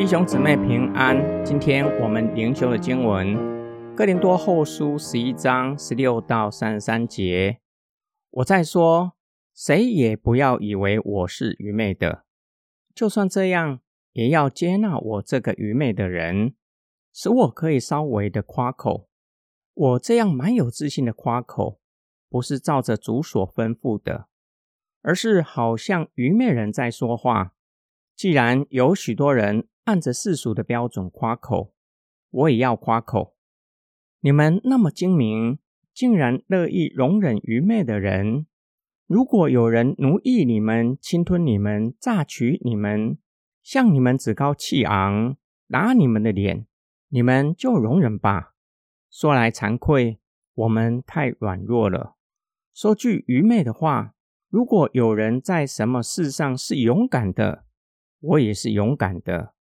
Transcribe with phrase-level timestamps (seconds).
[0.00, 3.36] 弟兄姊妹平安，今天我们灵修的经文
[3.94, 7.60] 《哥林多后书》十一章十六到三十三节。
[8.30, 9.12] 我在说，
[9.54, 12.24] 谁也不要以为我是愚昧的，
[12.94, 13.80] 就算这样，
[14.12, 16.54] 也要接纳我这个愚昧的人，
[17.12, 19.10] 使我可以稍微的夸口。
[19.74, 21.78] 我这样蛮有自信的夸口，
[22.30, 24.28] 不是照着主所吩咐的，
[25.02, 27.52] 而是好像愚昧人在说话。
[28.20, 31.72] 既然有许多人按着世俗的标准夸口，
[32.28, 33.34] 我也要夸口。
[34.20, 35.58] 你们那么精明，
[35.94, 38.44] 竟然乐意容忍愚昧的人。
[39.06, 43.16] 如果有人奴役你们、侵吞你们、榨取你们，
[43.62, 45.38] 向你们趾高气昂，
[45.70, 46.66] 打你们的脸，
[47.08, 48.52] 你们就容忍吧。
[49.10, 50.20] 说来惭愧，
[50.52, 52.16] 我们太软弱了。
[52.74, 54.12] 说句愚昧的话，
[54.50, 57.64] 如果有人在什么事上是勇敢的，
[58.20, 59.54] 我也是勇敢的。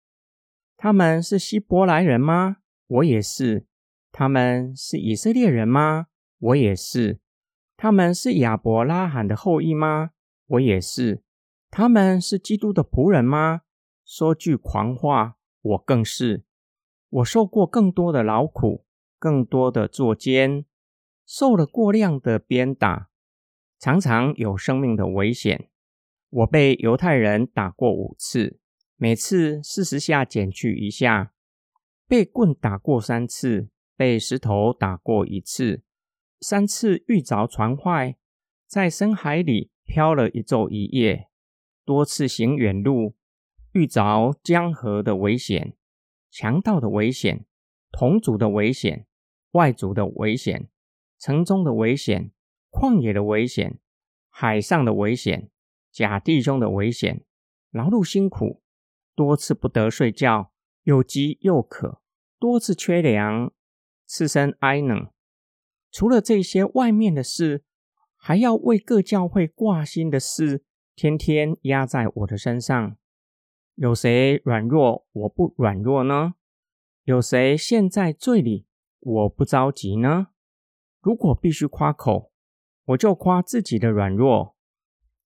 [0.77, 2.57] 他们是希伯来人吗？
[2.87, 3.65] 我也是。
[4.11, 6.07] 他们是以色列人吗？
[6.39, 7.19] 我也是。
[7.77, 10.11] 他们是亚伯拉罕的后裔吗？
[10.47, 11.23] 我也是。
[11.69, 13.61] 他们是基督的仆人吗？
[14.03, 16.43] 说句狂话，我更是。
[17.09, 18.85] 我受过更多的劳苦，
[19.17, 20.65] 更多的作奸，
[21.25, 23.09] 受了过量的鞭打，
[23.77, 25.69] 常常有生命的危险。
[26.29, 28.59] 我被犹太人打过五次，
[28.97, 31.31] 每次四十下减去一下；
[32.07, 35.81] 被棍打过三次，被石头打过一次，
[36.39, 38.15] 三次遇着船坏，
[38.67, 41.29] 在深海里漂了一昼一夜；
[41.83, 43.15] 多次行远路，
[43.71, 45.75] 遇着江河的危险、
[46.29, 47.47] 强盗的危险、
[47.91, 49.07] 同族的危险、
[49.53, 50.69] 外族的危险、
[51.17, 52.31] 城中的危险、
[52.69, 53.79] 旷野的危险、
[54.29, 55.49] 海上的危险。
[55.91, 57.23] 假弟兄的危险，
[57.71, 58.61] 劳碌辛苦，
[59.15, 60.51] 多次不得睡觉，
[60.83, 62.01] 又饥又渴，
[62.39, 63.51] 多次缺粮，
[64.07, 65.09] 赤身哀冷。
[65.91, 67.63] 除了这些外面的事，
[68.15, 70.63] 还要为各教会挂心的事，
[70.95, 72.97] 天天压在我的身上。
[73.75, 76.35] 有谁软弱，我不软弱呢？
[77.05, 78.67] 有谁陷在罪里，
[78.99, 80.27] 我不着急呢？
[81.01, 82.31] 如果必须夸口，
[82.85, 84.55] 我就夸自己的软弱。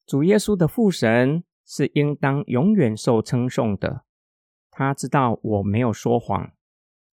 [0.05, 4.03] 主耶稣的父神是应当永远受称颂的。
[4.69, 6.51] 他知道我没有说谎。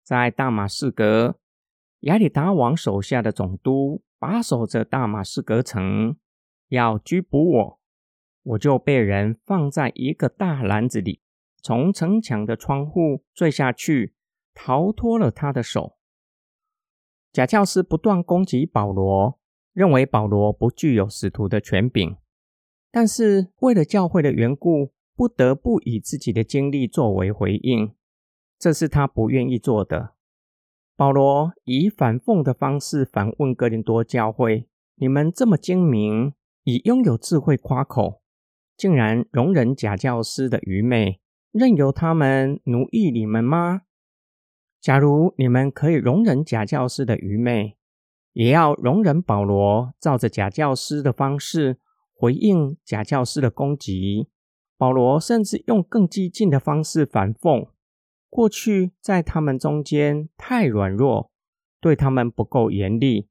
[0.03, 1.38] 在大马士革，
[2.00, 6.16] 亚里达王手下的总督把守着大马士革城，
[6.69, 7.81] 要拘捕我，
[8.43, 11.20] 我就被人放在一个大篮子里，
[11.60, 14.15] 从城墙的窗户坠下去，
[14.55, 15.99] 逃脱了他的手。
[17.31, 19.38] 假教师不断攻击保罗，
[19.75, 22.16] 认为保罗不具有使徒的权柄。
[22.91, 27.93] 但是为了教会的缘故，不得不以自己的经历作为回应，
[28.59, 30.15] 这是他不愿意做的。
[30.97, 36.32] 保罗以反讽的方式反问哥林多教会：“你们这么精明，
[36.65, 38.22] 以拥有智慧夸口，
[38.76, 41.20] 竟然容忍假教师的愚昧，
[41.53, 43.82] 任由他们奴役你们吗？
[44.81, 47.76] 假如你们可以容忍假教师的愚昧，
[48.32, 51.78] 也要容忍保罗照着假教师的方式。”
[52.21, 54.27] 回应假教师的攻击，
[54.77, 57.69] 保罗甚至用更激进的方式反讽：
[58.29, 61.31] 过去在他们中间太软弱，
[61.81, 63.29] 对他们不够严厉，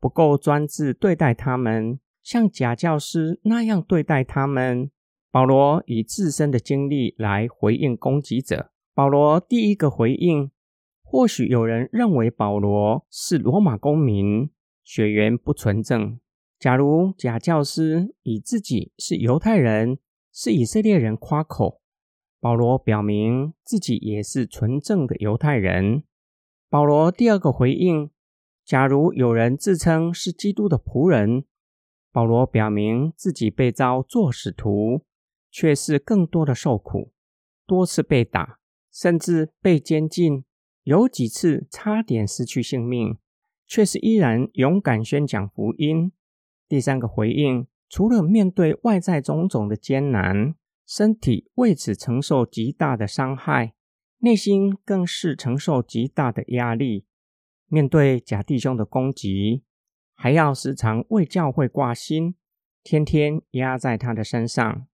[0.00, 4.90] 不够专制对待他们，像假教师那样对待他们。
[5.30, 8.70] 保罗以自身的经历来回应攻击者。
[8.94, 10.50] 保罗第一个回应：
[11.02, 14.48] 或许有人认为保罗是罗马公民，
[14.82, 16.18] 血缘不纯正。
[16.60, 19.98] 假如假教师以自己是犹太人、
[20.30, 21.80] 是以色列人夸口，
[22.38, 26.04] 保罗表明自己也是纯正的犹太人。
[26.68, 28.10] 保罗第二个回应：
[28.62, 31.46] 假如有人自称是基督的仆人，
[32.12, 35.06] 保罗表明自己被召做使徒，
[35.50, 37.10] 却是更多的受苦，
[37.66, 38.58] 多次被打，
[38.92, 40.44] 甚至被监禁，
[40.82, 43.16] 有几次差点失去性命，
[43.66, 46.12] 却是依然勇敢宣讲福音。
[46.70, 50.54] 第三个回应，除了面对外在种种的艰难，
[50.86, 53.74] 身体为此承受极大的伤害，
[54.18, 57.06] 内心更是承受极大的压力。
[57.66, 59.64] 面对假弟兄的攻击，
[60.14, 62.36] 还要时常为教会挂心，
[62.84, 64.86] 天天压在他的身上。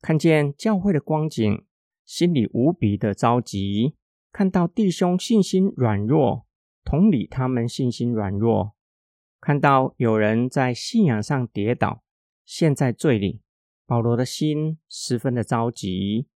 [0.00, 1.64] 看见教会的光景，
[2.04, 3.94] 心里无比的着急；
[4.32, 6.48] 看到弟兄信心软弱，
[6.82, 8.74] 同理他们信心软弱。
[9.42, 12.04] 看到有人在信仰上跌倒，
[12.44, 13.42] 陷在罪里，
[13.84, 16.28] 保罗的心十分的着急。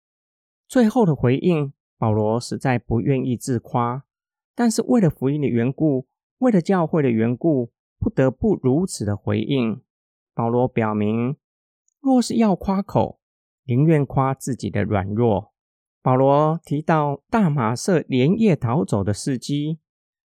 [0.67, 4.05] 最后的回应保罗实在不愿意自夸，
[4.56, 6.08] 但是为了福音的缘故，
[6.38, 7.70] 为了教会的缘故，
[8.00, 9.81] 不得不如此的回应。
[10.35, 11.37] 保罗表明，
[12.00, 13.20] 若是要夸口，
[13.67, 15.52] 宁愿夸自己的软弱。
[16.02, 19.79] 保罗提到大马色连夜逃走的事迹，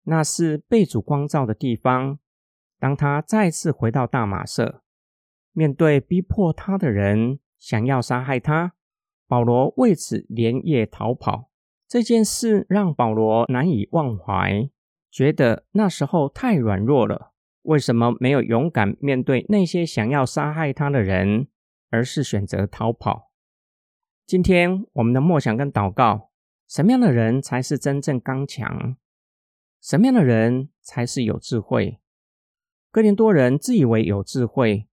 [0.05, 2.21] 那是被主光照的地方。
[2.79, 4.83] 当他再次回到大马色，
[5.53, 8.75] 面对逼迫他的人，想要杀害他，
[9.27, 11.51] 保罗为此连夜逃跑。
[11.89, 14.71] 这件事让保罗难以忘怀，
[15.11, 17.33] 觉得那时候太软弱了。
[17.63, 21.49] 为什么没有勇敢面对那些想要杀害他的人，
[21.91, 23.33] 而是选择逃跑？
[24.25, 26.31] 今天我们的默想跟祷告，
[26.69, 28.97] 什么样的人才是真正刚强？
[29.81, 31.99] 什么样的人才是有智慧？
[32.90, 34.88] 哥林多人自以为有智慧，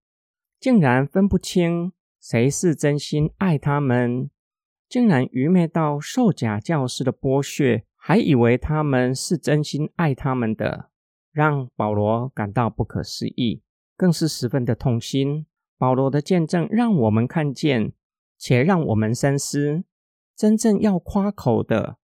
[0.59, 4.29] 竟然分不清谁是真心爱他们，
[4.87, 10.89] 竟然愚昧到受假教师的剥削，还以为他们是真心爱他们的，
[11.31, 13.61] 让保罗感到不可思议，
[13.95, 15.45] 更是十分的痛心。
[15.77, 17.93] 保罗的见证让我们看见。
[18.37, 19.85] 且让我们深思：
[20.35, 21.97] 真正要夸口的，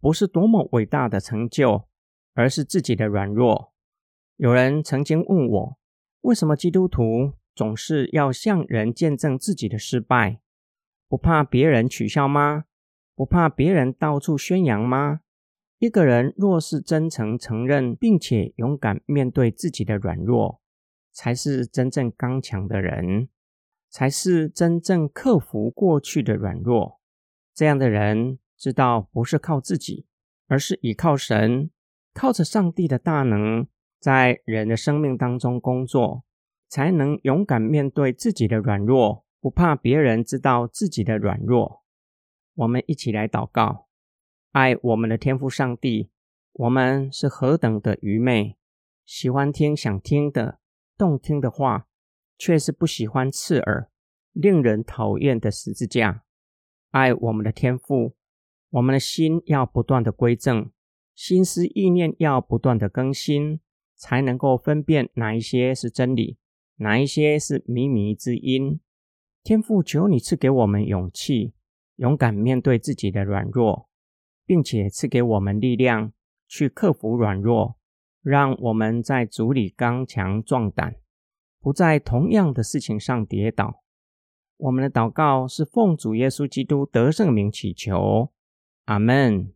[0.00, 1.88] 不是多么伟大的成就，
[2.34, 3.72] 而是自己的软弱。
[4.38, 5.78] 有人曾经问我，
[6.20, 10.40] 为什么基督徒总是要向人见证自己的失败？
[11.08, 12.66] 不怕别人取笑吗？
[13.16, 15.22] 不怕别人到处宣扬吗？
[15.80, 20.60] 一个人若是真诚承认，并且勇敢面对自己的软弱，
[21.10, 23.28] 才是真正刚强的人。
[23.90, 27.00] 才是真正克服过去的软弱。
[27.52, 30.06] 这样的人知道，不是靠自己，
[30.46, 31.70] 而是倚靠神，
[32.14, 33.66] 靠着上帝的大能，
[34.00, 36.24] 在人的生命当中工作，
[36.68, 41.82] 才能勇敢面对自己的软弱，不怕别人知道自己的软弱。
[42.54, 43.88] 我们一起来祷告：
[44.52, 46.10] 爱我们的天父上帝，
[46.52, 48.56] 我们是何等的愚昧，
[49.04, 50.58] 喜欢听想听的
[50.96, 51.86] 动听的话。
[52.40, 53.90] 却是不喜欢刺耳、
[54.30, 56.22] 令人讨厌的十字架。
[56.92, 58.14] 爱我们的天赋，
[58.70, 60.70] 我们的心要不断的归正，
[61.16, 63.58] 心思意念要不断的更新，
[63.98, 66.38] 才能够分辨哪一些是真理，
[66.76, 68.80] 哪一些是靡靡之音。
[69.42, 71.52] 天父，求你赐给我们勇气，
[71.96, 73.88] 勇敢面对自己的软弱，
[74.46, 76.12] 并且赐给我们力量
[76.46, 77.76] 去克服软弱，
[78.22, 80.96] 让我们在主里刚强壮胆。
[81.60, 83.82] 不在同样的事情上跌倒。
[84.58, 88.32] 我们的祷告是奉主耶稣基督得胜名祈求，
[88.84, 89.52] 阿门。